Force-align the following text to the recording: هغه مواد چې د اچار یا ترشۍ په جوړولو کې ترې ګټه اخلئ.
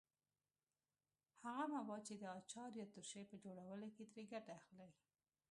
هغه 1.43 1.65
مواد 1.75 2.01
چې 2.07 2.15
د 2.17 2.23
اچار 2.39 2.71
یا 2.81 2.85
ترشۍ 2.93 3.23
په 3.29 3.35
جوړولو 3.43 3.87
کې 3.95 4.03
ترې 4.11 4.23
ګټه 4.33 4.51
اخلئ. 4.59 4.91